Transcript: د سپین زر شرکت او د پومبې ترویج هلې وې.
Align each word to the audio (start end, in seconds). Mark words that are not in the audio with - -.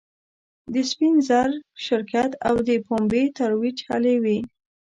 د 0.73 0.75
سپین 0.91 1.15
زر 1.27 1.49
شرکت 1.85 2.31
او 2.47 2.55
د 2.67 2.69
پومبې 2.85 3.23
ترویج 3.37 3.77
هلې 3.89 4.15
وې. 4.23 4.39